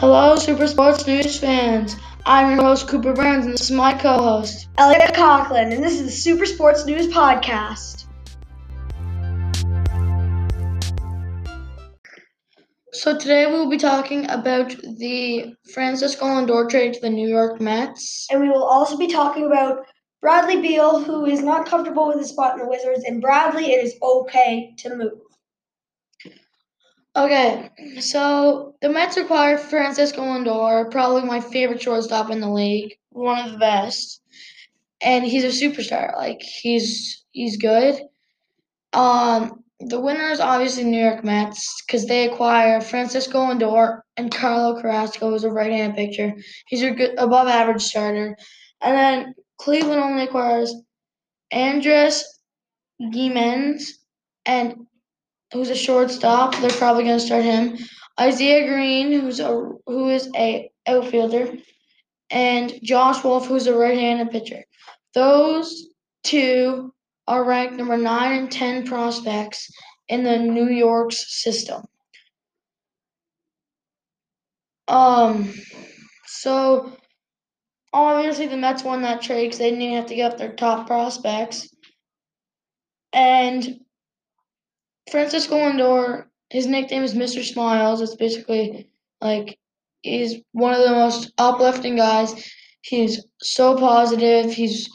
Hello, 0.00 0.34
Super 0.36 0.66
Sports 0.66 1.06
News 1.06 1.38
fans. 1.38 1.94
I'm 2.24 2.56
your 2.56 2.64
host, 2.64 2.88
Cooper 2.88 3.12
Burns, 3.12 3.44
and 3.44 3.52
this 3.52 3.64
is 3.64 3.70
my 3.70 3.92
co 3.92 4.16
host, 4.16 4.66
Elliot 4.78 5.12
Conklin, 5.12 5.74
and 5.74 5.84
this 5.84 6.00
is 6.00 6.04
the 6.06 6.10
Super 6.10 6.46
Sports 6.46 6.86
News 6.86 7.06
Podcast. 7.08 8.06
So, 12.94 13.18
today 13.18 13.44
we 13.44 13.52
will 13.52 13.68
be 13.68 13.76
talking 13.76 14.24
about 14.30 14.70
the 14.70 15.54
Francisco 15.74 16.24
Lindor 16.24 16.70
trade 16.70 16.94
to 16.94 17.00
the 17.02 17.10
New 17.10 17.28
York 17.28 17.60
Mets. 17.60 18.26
And 18.30 18.40
we 18.40 18.48
will 18.48 18.64
also 18.64 18.96
be 18.96 19.08
talking 19.08 19.44
about 19.44 19.84
Bradley 20.22 20.62
Beal, 20.62 21.04
who 21.04 21.26
is 21.26 21.42
not 21.42 21.66
comfortable 21.66 22.06
with 22.06 22.20
his 22.20 22.30
spot 22.30 22.54
in 22.54 22.60
the 22.60 22.70
Wizards, 22.70 23.04
and 23.04 23.20
Bradley, 23.20 23.72
it 23.72 23.84
is 23.84 23.96
okay 24.02 24.72
to 24.78 24.96
move. 24.96 25.19
Okay, 27.16 27.70
so 27.98 28.76
the 28.80 28.88
Mets 28.88 29.16
acquired 29.16 29.58
Francisco 29.58 30.22
Lindor, 30.22 30.90
probably 30.92 31.22
my 31.22 31.40
favorite 31.40 31.82
shortstop 31.82 32.30
in 32.30 32.40
the 32.40 32.48
league, 32.48 32.96
one 33.10 33.44
of 33.44 33.52
the 33.52 33.58
best, 33.58 34.22
and 35.00 35.24
he's 35.24 35.42
a 35.42 35.48
superstar. 35.48 36.16
Like 36.16 36.40
he's 36.40 37.24
he's 37.32 37.56
good. 37.56 38.00
Um, 38.92 39.64
the 39.80 39.98
winner 39.98 40.30
is 40.30 40.38
obviously 40.38 40.84
New 40.84 41.02
York 41.02 41.24
Mets 41.24 41.82
because 41.84 42.06
they 42.06 42.28
acquire 42.28 42.80
Francisco 42.80 43.40
Lindor 43.46 44.02
and 44.16 44.32
Carlos 44.32 44.80
Carrasco, 44.80 45.30
who's 45.30 45.42
a 45.42 45.50
right-handed 45.50 45.96
pitcher. 45.96 46.34
He's 46.68 46.82
a 46.82 46.92
good 46.92 47.18
above 47.18 47.48
average 47.48 47.82
starter, 47.82 48.36
and 48.80 48.96
then 48.96 49.34
Cleveland 49.58 50.00
only 50.00 50.24
acquires 50.24 50.72
Andres 51.50 52.24
Gimenez 53.00 53.98
and 54.46 54.86
who's 55.52 55.70
a 55.70 55.74
shortstop. 55.74 56.56
They're 56.56 56.70
probably 56.70 57.04
going 57.04 57.18
to 57.18 57.24
start 57.24 57.44
him. 57.44 57.78
Isaiah 58.18 58.66
Green, 58.68 59.12
who's 59.12 59.40
a 59.40 59.48
who 59.86 60.08
is 60.08 60.28
a 60.36 60.70
outfielder, 60.86 61.54
and 62.30 62.72
Josh 62.82 63.24
Wolf, 63.24 63.46
who's 63.46 63.66
a 63.66 63.74
right-handed 63.74 64.30
pitcher. 64.30 64.64
Those 65.14 65.88
two 66.22 66.92
are 67.26 67.44
ranked 67.44 67.74
number 67.74 67.96
nine 67.96 68.38
and 68.38 68.52
ten 68.52 68.86
prospects 68.86 69.70
in 70.08 70.24
the 70.24 70.38
New 70.38 70.68
York's 70.68 71.42
system. 71.42 71.82
Um, 74.88 75.52
so 76.26 76.92
obviously 77.92 78.48
the 78.48 78.56
Mets 78.56 78.82
won 78.82 79.02
that 79.02 79.22
trade 79.22 79.44
because 79.44 79.58
they 79.58 79.70
didn't 79.70 79.82
even 79.82 79.96
have 79.96 80.06
to 80.06 80.14
give 80.16 80.32
up 80.32 80.38
their 80.38 80.52
top 80.52 80.86
prospects, 80.88 81.68
and 83.12 83.80
Francisco 85.10 85.56
Lindor, 85.56 86.26
his 86.50 86.66
nickname 86.66 87.02
is 87.02 87.14
Mr. 87.14 87.44
Smiles. 87.44 88.00
It's 88.00 88.16
basically 88.16 88.88
like 89.20 89.58
he's 90.02 90.36
one 90.52 90.72
of 90.72 90.80
the 90.80 90.90
most 90.90 91.32
uplifting 91.38 91.96
guys. 91.96 92.50
He's 92.82 93.24
so 93.42 93.76
positive. 93.76 94.52
He's 94.52 94.88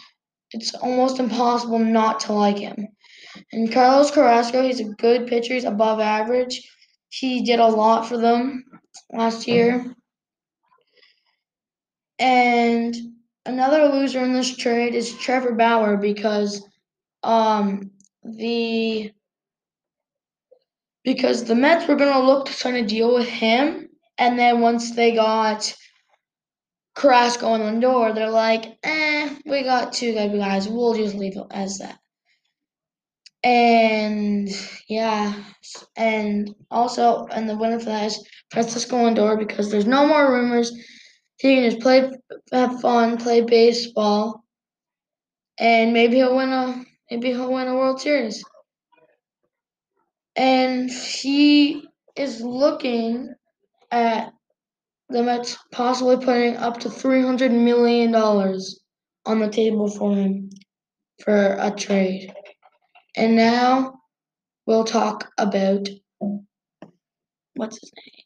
it's 0.51 0.73
almost 0.75 1.19
impossible 1.19 1.79
not 1.79 2.21
to 2.21 2.33
like 2.33 2.57
him. 2.57 2.87
And 3.51 3.71
Carlos 3.71 4.11
Carrasco, 4.11 4.63
he's 4.63 4.79
a 4.79 4.85
good 4.85 5.27
pitcher. 5.27 5.53
He's 5.53 5.65
above 5.65 5.99
average. 5.99 6.61
He 7.09 7.43
did 7.43 7.59
a 7.59 7.67
lot 7.67 8.07
for 8.07 8.17
them 8.17 8.63
last 9.11 9.47
year. 9.47 9.93
And 12.19 12.95
another 13.45 13.87
loser 13.87 14.23
in 14.23 14.33
this 14.33 14.55
trade 14.55 14.95
is 14.95 15.13
Trevor 15.17 15.53
Bauer 15.53 15.97
because 15.97 16.65
um, 17.23 17.91
the 18.23 19.11
because 21.05 21.43
the 21.43 21.55
Mets 21.55 21.87
were 21.87 21.95
going 21.95 22.11
to 22.11 22.25
look 22.25 22.47
to 22.47 22.53
sign 22.53 22.75
a 22.75 22.85
deal 22.85 23.13
with 23.13 23.29
him, 23.29 23.87
and 24.17 24.37
then 24.37 24.59
once 24.59 24.95
they 24.95 25.13
got 25.13 25.73
Carrasco 26.95 27.53
and 27.53 27.63
Lindor, 27.63 28.13
they're 28.15 28.29
like, 28.29 28.77
eh, 28.83 29.35
we 29.45 29.63
got 29.63 29.93
two 29.93 30.13
good 30.13 30.35
guys. 30.35 30.67
We'll 30.67 30.95
just 30.95 31.15
leave 31.15 31.37
it 31.37 31.45
as 31.51 31.77
that. 31.77 31.99
And 33.43 34.49
yeah, 34.89 35.35
and 35.95 36.53
also, 36.71 37.27
and 37.27 37.47
the 37.47 37.55
winner 37.55 37.77
for 37.77 37.85
that 37.85 38.07
is 38.07 38.27
Francisco 38.51 38.97
Lindor 38.97 39.37
because 39.37 39.69
there's 39.69 39.85
no 39.85 40.07
more 40.07 40.33
rumors. 40.33 40.71
He 41.37 41.53
can 41.53 41.69
just 41.69 41.81
play, 41.81 42.09
have 42.51 42.81
fun, 42.81 43.17
play 43.17 43.41
baseball, 43.41 44.43
and 45.59 45.93
maybe 45.93 46.15
he'll 46.15 46.35
win 46.35 46.49
a 46.49 46.83
maybe 47.11 47.27
he'll 47.29 47.53
win 47.53 47.67
a 47.67 47.75
World 47.75 48.01
Series 48.01 48.43
and 50.35 50.89
he 50.91 51.87
is 52.15 52.41
looking 52.41 53.33
at 53.91 54.33
the 55.09 55.23
Mets 55.23 55.57
possibly 55.71 56.17
putting 56.17 56.57
up 56.57 56.79
to 56.79 56.89
three 56.89 57.21
hundred 57.21 57.51
million 57.51 58.11
dollars 58.11 58.79
on 59.25 59.39
the 59.39 59.49
table 59.49 59.89
for 59.89 60.15
him 60.15 60.49
for 61.23 61.57
a 61.59 61.71
trade. 61.71 62.33
And 63.15 63.35
now 63.35 63.99
we'll 64.65 64.83
talk 64.83 65.31
about 65.37 65.87
what's 67.53 67.79
his 67.79 67.91
name? 67.95 68.25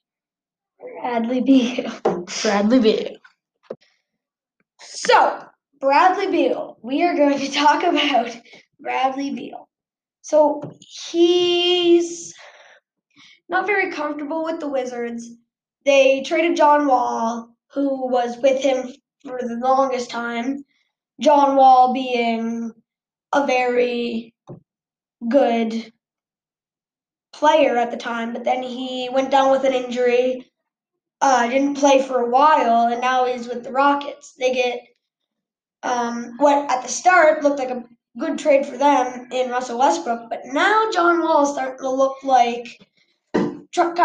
Bradley 1.01 1.41
Beal. 1.41 2.25
Bradley 2.41 2.79
Beal. 2.79 3.17
So, 4.81 5.43
Bradley 5.79 6.31
Beal. 6.31 6.77
We 6.81 7.03
are 7.03 7.15
going 7.15 7.39
to 7.39 7.51
talk 7.51 7.83
about 7.83 8.35
Bradley 8.79 9.31
Beal. 9.31 9.68
So 10.21 10.61
he's 10.79 12.33
not 13.47 13.65
very 13.65 13.91
comfortable 13.91 14.43
with 14.43 14.59
the 14.59 14.67
Wizards. 14.67 15.29
They 15.85 16.21
traded 16.21 16.57
John 16.57 16.87
Wall, 16.87 17.55
who 17.73 18.07
was 18.07 18.37
with 18.37 18.61
him 18.61 18.93
for 19.23 19.39
the 19.41 19.55
longest 19.55 20.09
time. 20.09 20.63
John 21.19 21.55
Wall 21.55 21.93
being 21.93 22.71
a 23.33 23.45
very 23.45 24.33
good 25.27 25.91
player 27.33 27.77
at 27.77 27.91
the 27.91 27.97
time, 27.97 28.33
but 28.33 28.43
then 28.43 28.63
he 28.63 29.09
went 29.09 29.31
down 29.31 29.51
with 29.51 29.63
an 29.63 29.73
injury, 29.73 30.51
uh, 31.21 31.47
didn't 31.47 31.75
play 31.75 32.01
for 32.01 32.21
a 32.21 32.29
while, 32.29 32.87
and 32.87 33.01
now 33.01 33.25
he's 33.25 33.47
with 33.47 33.63
the 33.63 33.71
Rockets. 33.71 34.33
They 34.33 34.53
get 34.53 34.81
um, 35.83 36.35
what 36.37 36.69
at 36.69 36.83
the 36.83 36.89
start 36.89 37.43
looked 37.43 37.59
like 37.59 37.69
a 37.69 37.83
good 38.17 38.39
trade 38.39 38.65
for 38.65 38.77
them 38.77 39.27
in 39.31 39.51
Russell 39.51 39.79
Westbrook. 39.79 40.29
But 40.29 40.41
now 40.45 40.89
John 40.91 41.21
Wall 41.21 41.43
is 41.43 41.51
starting 41.51 41.77
to 41.79 41.89
look 41.89 42.23
like 42.23 42.67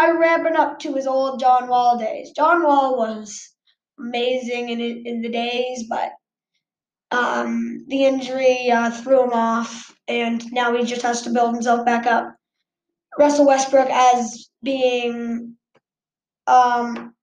of 0.09 0.17
ramping 0.17 0.55
up 0.55 0.79
to 0.79 0.93
his 0.93 1.07
old 1.07 1.39
John 1.39 1.67
Wall 1.67 1.97
days. 1.97 2.31
John 2.31 2.63
Wall 2.63 2.97
was 2.97 3.55
amazing 3.99 4.69
in 4.69 4.79
in 4.79 5.21
the 5.21 5.29
days, 5.29 5.85
but 5.89 6.11
um, 7.11 7.85
the 7.87 8.05
injury 8.05 8.71
uh, 8.71 8.91
threw 8.91 9.23
him 9.23 9.33
off, 9.33 9.95
and 10.07 10.43
now 10.51 10.75
he 10.75 10.83
just 10.83 11.01
has 11.01 11.21
to 11.23 11.29
build 11.29 11.53
himself 11.53 11.85
back 11.85 12.05
up. 12.05 12.35
Russell 13.17 13.47
Westbrook 13.47 13.89
as 13.89 14.49
being 14.63 15.55
um, 16.47 17.13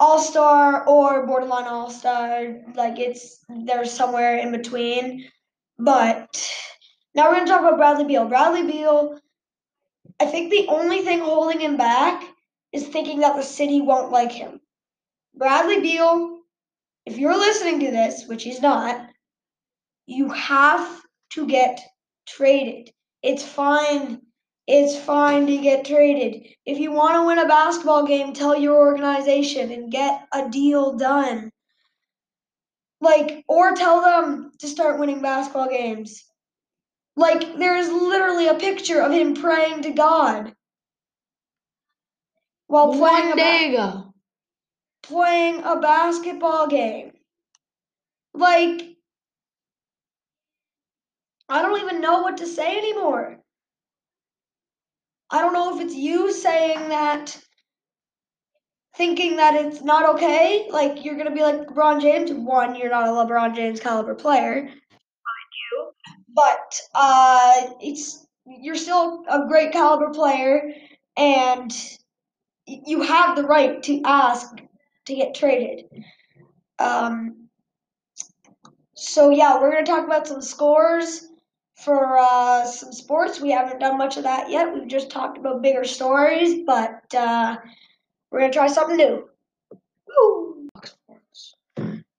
all 0.00 0.18
star 0.18 0.86
or 0.86 1.26
borderline 1.26 1.64
all 1.64 1.90
star, 1.90 2.60
like 2.74 2.98
it's 2.98 3.44
there's 3.48 3.90
somewhere 3.90 4.38
in 4.38 4.50
between. 4.50 5.24
But 5.78 6.50
now 7.14 7.28
we're 7.28 7.36
going 7.36 7.46
to 7.46 7.52
talk 7.52 7.60
about 7.60 7.78
Bradley 7.78 8.04
Beal. 8.04 8.26
Bradley 8.26 8.70
Beal, 8.70 9.18
I 10.20 10.26
think 10.26 10.50
the 10.50 10.68
only 10.68 11.02
thing 11.02 11.20
holding 11.20 11.60
him 11.60 11.76
back 11.76 12.24
is 12.72 12.86
thinking 12.86 13.20
that 13.20 13.36
the 13.36 13.42
city 13.42 13.80
won't 13.80 14.12
like 14.12 14.32
him. 14.32 14.60
Bradley 15.34 15.80
Beal, 15.80 16.38
if 17.06 17.18
you're 17.18 17.36
listening 17.36 17.80
to 17.80 17.90
this, 17.90 18.26
which 18.26 18.44
he's 18.44 18.62
not, 18.62 19.08
you 20.06 20.28
have 20.30 21.02
to 21.30 21.46
get 21.46 21.80
traded. 22.26 22.90
It's 23.22 23.42
fine. 23.42 24.20
It's 24.66 24.96
fine 24.96 25.46
to 25.46 25.58
get 25.58 25.84
traded. 25.84 26.46
If 26.64 26.78
you 26.78 26.92
want 26.92 27.14
to 27.14 27.26
win 27.26 27.38
a 27.38 27.48
basketball 27.48 28.06
game, 28.06 28.32
tell 28.32 28.56
your 28.56 28.76
organization 28.76 29.70
and 29.72 29.92
get 29.92 30.26
a 30.32 30.48
deal 30.48 30.96
done. 30.96 31.50
Like, 33.04 33.44
or 33.48 33.74
tell 33.76 34.00
them 34.00 34.50
to 34.60 34.66
start 34.66 34.98
winning 34.98 35.20
basketball 35.20 35.68
games. 35.68 36.24
Like, 37.16 37.58
there's 37.58 37.92
literally 37.92 38.48
a 38.48 38.54
picture 38.54 39.00
of 39.00 39.12
him 39.12 39.34
praying 39.34 39.82
to 39.82 39.90
God 39.92 40.54
while 42.66 42.92
playing 42.94 43.36
day 43.36 43.74
ago. 43.74 44.14
playing 45.02 45.62
a 45.62 45.76
basketball 45.80 46.66
game. 46.66 47.12
Like, 48.32 48.96
I 51.48 51.62
don't 51.62 51.80
even 51.80 52.00
know 52.00 52.22
what 52.22 52.38
to 52.38 52.46
say 52.46 52.78
anymore. 52.78 53.38
I 55.30 55.42
don't 55.42 55.52
know 55.52 55.76
if 55.76 55.84
it's 55.84 55.94
you 55.94 56.32
saying 56.32 56.88
that 56.88 57.38
thinking 58.96 59.36
that 59.36 59.54
it's 59.54 59.82
not 59.82 60.08
okay. 60.14 60.68
Like 60.70 61.04
you're 61.04 61.16
gonna 61.16 61.34
be 61.34 61.42
like 61.42 61.66
LeBron 61.66 62.00
James. 62.00 62.32
One, 62.32 62.74
you're 62.76 62.90
not 62.90 63.08
a 63.08 63.10
LeBron 63.10 63.54
James 63.54 63.80
caliber 63.80 64.14
player, 64.14 64.68
you, 65.72 65.90
but 66.34 66.80
uh, 66.94 67.70
it's 67.80 68.26
you're 68.46 68.76
still 68.76 69.24
a 69.28 69.46
great 69.46 69.72
caliber 69.72 70.10
player, 70.10 70.72
and 71.16 71.72
you 72.66 73.02
have 73.02 73.36
the 73.36 73.44
right 73.44 73.82
to 73.82 74.02
ask 74.04 74.56
to 75.06 75.14
get 75.14 75.34
traded. 75.34 75.86
Um, 76.78 77.48
so 78.94 79.30
yeah, 79.30 79.60
we're 79.60 79.72
gonna 79.72 79.84
talk 79.84 80.04
about 80.04 80.26
some 80.26 80.42
scores 80.42 81.28
for 81.76 82.18
uh, 82.18 82.64
some 82.64 82.92
sports. 82.92 83.40
We 83.40 83.50
haven't 83.50 83.80
done 83.80 83.98
much 83.98 84.16
of 84.16 84.22
that 84.22 84.50
yet. 84.50 84.72
We've 84.72 84.86
just 84.88 85.10
talked 85.10 85.38
about 85.38 85.62
bigger 85.62 85.84
stories, 85.84 86.64
but 86.64 87.02
uh, 87.14 87.56
we're 88.34 88.40
gonna 88.40 88.52
try 88.52 88.66
something 88.66 88.96
new. 88.96 89.28
Woo! 90.08 90.68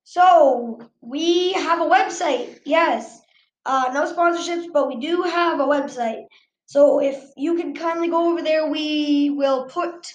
So 0.06 0.80
we 1.02 1.52
have 1.52 1.82
a 1.82 1.90
website. 1.90 2.62
Yes, 2.64 3.20
uh, 3.66 3.92
no 3.94 4.10
sponsorships, 4.10 4.72
but 4.72 4.88
we 4.88 4.96
do 4.96 5.24
have 5.24 5.60
a 5.60 5.66
website. 5.66 6.24
So 6.68 7.02
if 7.02 7.22
you 7.36 7.58
can 7.58 7.76
kindly 7.76 8.08
go 8.08 8.32
over 8.32 8.42
there, 8.42 8.72
we 8.72 9.30
will 9.32 9.66
put 9.66 10.10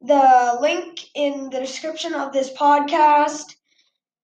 the 0.00 0.56
link 0.62 1.00
in 1.14 1.50
the 1.50 1.60
description 1.60 2.14
of 2.14 2.32
this 2.32 2.50
podcast 2.54 3.54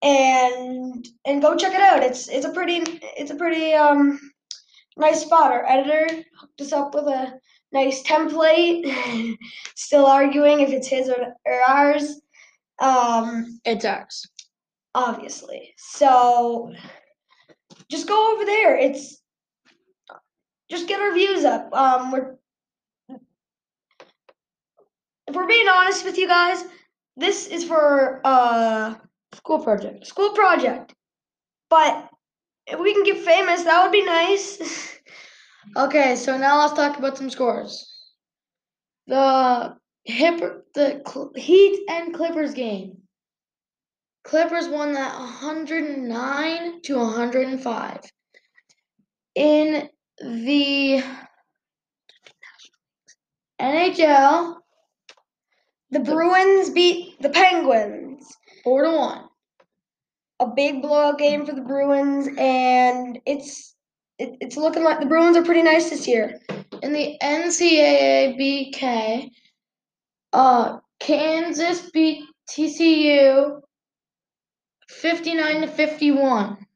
and 0.03 1.07
and 1.27 1.43
go 1.43 1.55
check 1.55 1.75
it 1.75 1.83
out. 1.83 2.03
It's 2.03 2.31
it's 2.31 2.47
a 2.47 2.53
pretty 2.53 2.99
it's 3.03 3.31
a 3.31 3.37
pretty 3.37 3.75
um 3.75 4.19
nice 4.97 5.21
spot. 5.21 5.53
Our 5.53 5.69
editor 5.69 6.25
hooked 6.39 6.63
us 6.63 6.73
up 6.73 6.95
with 6.95 7.05
a 7.09 7.39
nice 7.73 8.03
template. 8.03 9.37
Still 9.77 10.07
arguing 10.07 10.61
if 10.61 10.71
it's 10.71 10.89
his 10.89 11.09
or, 11.09 11.35
or 11.45 11.61
ours. 11.69 12.21
Um, 12.81 13.61
It's 13.65 13.85
ours. 13.85 14.27
obviously. 14.95 15.75
So 15.77 16.73
just 17.91 18.09
go 18.09 18.33
over 18.35 18.45
there. 18.45 18.77
It's 18.77 19.21
just 20.71 20.89
get 20.89 21.01
our 21.01 21.13
views 21.13 21.45
up. 21.45 21.73
Um, 21.75 22.13
we're 22.13 22.37
if 25.27 25.37
we're 25.37 25.47
being 25.47 25.69
honest 25.69 26.05
with 26.05 26.19
you 26.19 26.27
guys, 26.27 26.65
this 27.17 27.47
is 27.47 27.65
for 27.65 28.21
uh 28.25 28.95
School 29.35 29.63
project. 29.63 30.07
school 30.07 30.31
project. 30.31 30.93
But 31.69 32.09
if 32.67 32.81
we 32.81 32.93
can 32.93 33.05
get 33.05 33.19
famous, 33.25 33.63
that 33.63 33.83
would 33.83 33.93
be 33.93 34.05
nice. 34.05 34.99
Okay, 35.77 36.17
so 36.17 36.37
now 36.37 36.61
let's 36.61 36.73
talk 36.73 36.99
about 36.99 37.19
some 37.19 37.31
scores. 37.31 37.87
The 39.07 39.77
hip, 40.05 40.65
the 40.75 41.03
Cl- 41.07 41.33
Heat 41.37 41.85
and 41.89 42.15
Clippers 42.15 42.55
game. 42.55 42.99
Clippers 44.25 44.69
won 44.69 44.93
that 44.95 45.19
109 45.19 46.83
to 46.83 46.97
105. 46.97 48.01
In 49.35 49.89
the 50.21 51.03
NHL, 53.61 54.57
the 55.91 56.01
Bruins 56.01 56.71
beat 56.71 57.21
the 57.21 57.31
Penguins. 57.31 58.27
4 58.65 58.85
to 58.85 58.91
1. 58.91 59.25
A 60.41 60.47
big 60.47 60.83
blowout 60.83 61.19
game 61.19 61.45
for 61.45 61.53
the 61.53 61.61
Bruins, 61.61 62.29
and 62.39 63.19
it's 63.27 63.75
it, 64.21 64.37
it's 64.41 64.57
looking 64.57 64.85
like 64.85 65.01
the 65.01 65.07
Bruins 65.07 65.37
are 65.37 65.45
pretty 65.45 65.63
nice 65.63 65.91
this 65.91 66.07
year. 66.07 66.39
In 66.83 66.93
the 66.93 67.17
NCAA 67.23 68.39
BK, 68.39 69.31
uh, 70.33 70.79
Kansas 71.01 71.91
beat 71.91 72.25
TCU 72.49 73.61
59 74.89 75.61
to 75.63 75.67
51. 75.67 76.67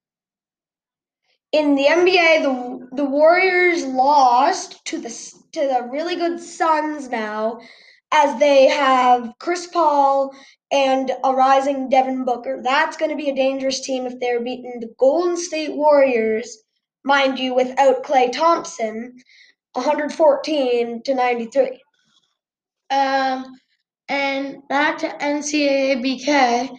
In 1.52 1.75
the 1.76 1.85
NBA, 1.85 2.43
the 2.43 2.96
the 2.96 3.05
Warriors 3.05 3.85
lost 3.85 4.85
to 4.87 5.00
the 5.00 5.11
to 5.52 5.61
the 5.61 5.88
really 5.93 6.17
good 6.17 6.41
Suns 6.41 7.08
now, 7.08 7.61
as 8.11 8.38
they 8.41 8.67
have 8.67 9.35
Chris 9.38 9.67
Paul 9.67 10.35
and 10.73 11.12
a 11.23 11.32
rising 11.32 11.88
Devin 11.88 12.25
Booker. 12.25 12.61
That's 12.62 12.96
going 12.96 13.11
to 13.11 13.17
be 13.17 13.31
a 13.31 13.37
dangerous 13.37 13.81
team 13.81 14.06
if 14.06 14.19
they're 14.19 14.43
beating 14.43 14.81
the 14.81 14.93
Golden 14.99 15.37
State 15.37 15.75
Warriors, 15.75 16.63
mind 17.04 17.38
you, 17.38 17.54
without 17.54 18.02
Klay 18.04 18.32
Thompson, 18.32 19.16
114 19.74 21.02
to 21.02 21.14
93. 21.14 21.80
Um, 22.90 23.46
and 24.08 24.66
back 24.68 24.98
to 24.98 25.08
NCAA 25.08 26.02
BK, 26.04 26.78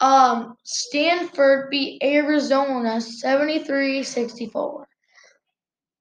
um, 0.00 0.56
Stanford 0.64 1.70
beat 1.70 2.02
Arizona 2.02 3.00
73 3.00 4.02
64. 4.02 4.88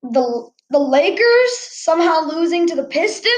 the 0.03 0.49
the 0.71 0.79
Lakers 0.79 1.51
somehow 1.57 2.21
losing 2.25 2.67
to 2.67 2.75
the 2.75 2.85
Pistons. 2.85 3.31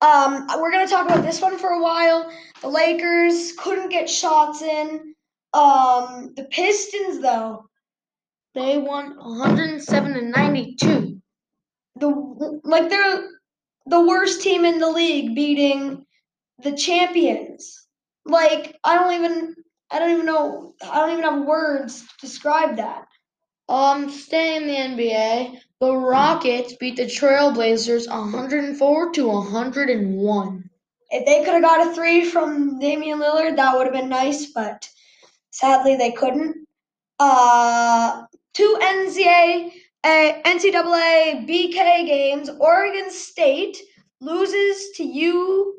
Um, 0.00 0.46
we're 0.58 0.72
gonna 0.72 0.88
talk 0.88 1.06
about 1.06 1.24
this 1.24 1.40
one 1.40 1.58
for 1.58 1.70
a 1.70 1.82
while. 1.82 2.30
The 2.62 2.68
Lakers 2.68 3.52
couldn't 3.58 3.90
get 3.90 4.08
shots 4.10 4.62
in. 4.62 5.14
Um, 5.52 6.32
the 6.36 6.44
Pistons 6.50 7.20
though, 7.20 7.66
They 8.54 8.78
won 8.78 9.16
107 9.16 10.14
to 10.14 10.22
92. 10.22 11.20
the 11.96 12.60
like 12.64 12.88
they're 12.88 13.28
the 13.86 14.00
worst 14.00 14.42
team 14.42 14.64
in 14.64 14.78
the 14.78 14.90
league, 14.90 15.34
beating 15.34 16.06
the 16.62 16.72
champions. 16.72 17.86
Like 18.24 18.76
I 18.84 18.94
don't 18.94 19.12
even 19.14 19.54
I 19.90 19.98
don't 19.98 20.12
even 20.12 20.26
know 20.26 20.74
I 20.82 21.00
don't 21.00 21.12
even 21.12 21.24
have 21.24 21.44
words 21.44 22.00
to 22.02 22.08
describe 22.20 22.76
that. 22.76 23.06
Um, 23.68 24.10
staying 24.10 24.68
in 24.68 24.96
the 24.96 25.02
NBA, 25.04 25.58
the 25.80 25.96
Rockets 25.96 26.76
beat 26.76 26.96
the 26.96 27.04
Trailblazers 27.06 28.08
104 28.08 29.12
to 29.12 29.28
101. 29.28 30.70
If 31.10 31.26
they 31.26 31.44
could 31.44 31.54
have 31.54 31.62
got 31.62 31.86
a 31.88 31.94
three 31.94 32.24
from 32.24 32.78
Damian 32.78 33.20
Lillard, 33.20 33.56
that 33.56 33.76
would 33.76 33.86
have 33.86 33.94
been 33.94 34.10
nice, 34.10 34.46
but 34.46 34.88
sadly 35.50 35.96
they 35.96 36.12
couldn't. 36.12 36.66
Uh, 37.18 38.24
two 38.54 38.78
NCAA, 38.80 39.72
uh, 40.04 40.32
NCAA 40.44 41.46
BK 41.48 42.06
games. 42.06 42.50
Oregon 42.58 43.10
State 43.10 43.76
loses 44.20 44.96
to 44.96 45.04
U, 45.04 45.74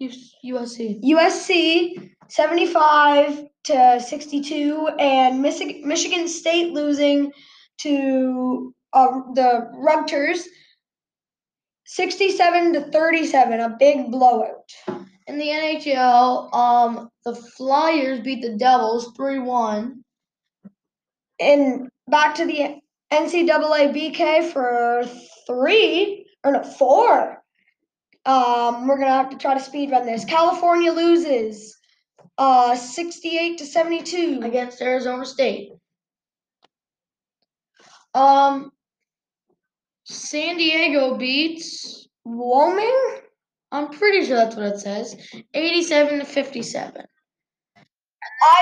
USC. 0.00 1.02
USC 1.04 2.10
75 2.28 3.44
to 3.64 4.00
62, 4.00 4.88
and 4.98 5.44
Michi- 5.44 5.84
Michigan 5.84 6.26
State 6.26 6.72
losing 6.72 7.32
to 7.78 8.74
uh, 8.92 9.20
the 9.34 9.70
Rutgers 9.74 10.46
67 11.86 12.72
to 12.72 12.80
37, 12.90 13.60
a 13.60 13.76
big 13.78 14.10
blowout. 14.10 14.70
In 15.26 15.38
the 15.38 15.46
NHL, 15.46 16.54
um, 16.54 17.08
the 17.24 17.34
Flyers 17.34 18.20
beat 18.20 18.42
the 18.42 18.56
Devils 18.56 19.12
3 19.16 19.40
1. 19.40 20.02
And 21.40 21.88
back 22.08 22.34
to 22.36 22.46
the 22.46 22.80
NCAA 23.12 23.94
BK 23.94 24.52
for 24.52 25.04
three 25.46 26.26
or 26.44 26.52
no 26.52 26.62
four. 26.62 27.42
Um, 28.24 28.86
we're 28.86 28.98
gonna 28.98 29.10
have 29.10 29.30
to 29.30 29.36
try 29.36 29.54
to 29.54 29.60
speed 29.60 29.90
run 29.90 30.06
this. 30.06 30.24
California 30.24 30.92
loses, 30.92 31.76
uh, 32.38 32.74
sixty-eight 32.76 33.58
to 33.58 33.66
seventy-two. 33.66 34.40
against 34.42 34.80
Arizona 34.80 35.24
State. 35.26 35.70
Um, 38.14 38.70
San 40.04 40.56
Diego 40.56 41.16
beats. 41.16 42.02
Wyoming, 42.24 43.20
I'm 43.72 43.88
pretty 43.88 44.24
sure 44.24 44.36
that's 44.36 44.54
what 44.54 44.66
it 44.66 44.78
says. 44.78 45.16
87 45.54 46.20
to 46.20 46.24
57. 46.24 47.04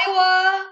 Iowa, 0.06 0.66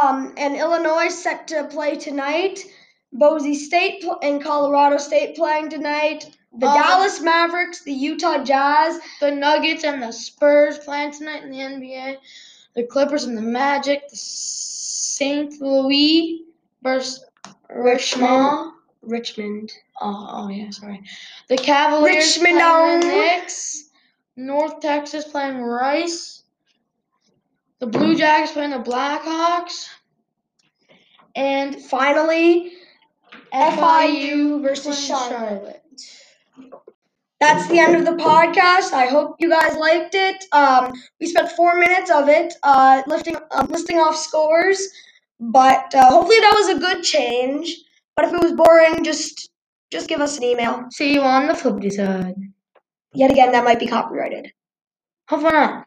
um, 0.00 0.32
and 0.36 0.56
Illinois 0.56 1.08
set 1.08 1.48
to 1.48 1.64
play 1.64 1.96
tonight. 1.96 2.64
Boise 3.12 3.54
State 3.54 4.04
and 4.22 4.42
Colorado 4.42 4.96
State 4.98 5.36
playing 5.36 5.68
tonight. 5.70 6.34
The 6.58 6.66
Um, 6.66 6.74
Dallas 6.74 7.20
Mavericks, 7.20 7.82
the 7.84 7.92
Utah 7.92 8.42
Jazz, 8.44 8.98
The 9.20 9.30
Nuggets 9.30 9.84
and 9.84 10.02
the 10.02 10.12
Spurs 10.12 10.78
playing 10.78 11.12
tonight 11.12 11.42
in 11.42 11.50
the 11.50 11.58
NBA. 11.58 12.18
The 12.74 12.84
Clippers 12.84 13.24
and 13.24 13.36
the 13.36 13.42
Magic. 13.42 14.08
The 14.08 14.16
St. 14.16 15.60
Louis 15.60 16.44
versus 16.82 17.24
Richmond. 17.68 18.72
Richmond. 19.02 19.72
Oh, 20.00 20.28
oh 20.30 20.48
yeah, 20.48 20.70
sorry. 20.70 21.02
The 21.48 21.56
Cavaliers 21.56 22.38
Richmond 22.38 22.60
playing 22.60 23.00
the. 23.00 23.06
Knicks. 23.06 23.90
North 24.36 24.80
Texas 24.80 25.24
playing 25.26 25.60
Rice. 25.60 26.41
The 27.82 27.88
Blue 27.88 28.14
Jackets 28.14 28.52
playing 28.52 28.70
the 28.70 28.78
Blackhawks. 28.78 29.88
And 31.34 31.82
Finally, 31.82 32.74
FIU 33.52 34.62
versus 34.62 35.04
Charlotte. 35.04 35.82
that's 37.40 37.66
the 37.66 37.80
end 37.80 37.96
of 37.96 38.04
the 38.04 38.22
podcast. 38.22 38.92
I 38.92 39.06
hope 39.06 39.34
you 39.40 39.50
guys 39.50 39.76
liked 39.76 40.14
it. 40.14 40.44
Um, 40.52 40.92
we 41.18 41.26
spent 41.26 41.50
four 41.50 41.74
minutes 41.74 42.08
of 42.08 42.28
it 42.28 42.54
uh, 42.62 43.02
lifting, 43.08 43.34
uh, 43.50 43.66
listing 43.68 43.98
off 43.98 44.16
scores, 44.16 44.80
but 45.40 45.92
uh, 45.92 46.08
hopefully 46.08 46.38
that 46.38 46.54
was 46.54 46.68
a 46.68 46.78
good 46.78 47.02
change. 47.02 47.78
But 48.14 48.26
if 48.26 48.32
it 48.32 48.42
was 48.44 48.52
boring, 48.52 49.02
just 49.02 49.50
just 49.90 50.08
give 50.08 50.20
us 50.20 50.36
an 50.36 50.44
email. 50.44 50.84
See 50.92 51.14
you 51.14 51.22
on 51.22 51.48
the 51.48 51.56
flippity 51.56 51.90
side. 51.90 52.36
yet 53.12 53.32
again, 53.32 53.50
that 53.50 53.64
might 53.64 53.80
be 53.80 53.88
copyrighted. 53.88 54.52
Hopefully 55.28 55.52
not. 55.52 55.86